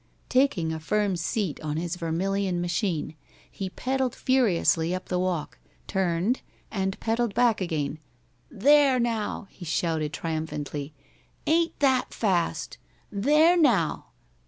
Taking 0.29 0.73
a 0.73 0.79
firm 0.79 1.15
seat 1.15 1.61
on 1.61 1.77
his 1.77 1.95
vermilion 1.95 2.59
machine, 2.59 3.13
he 3.51 3.69
pedalled 3.69 4.15
furiously 4.15 4.95
up 4.95 5.09
the 5.09 5.19
walk, 5.19 5.59
turned, 5.85 6.41
and 6.71 6.99
pedalled 6.99 7.35
back 7.35 7.61
again. 7.61 7.99
"There, 8.49 8.99
now!" 8.99 9.47
he 9.51 9.63
shouted, 9.63 10.11
triumphantly. 10.11 10.95
"Ain't 11.45 11.79
that 11.81 12.15
fast? 12.15 12.79
There, 13.11 13.55
now!" 13.55 14.07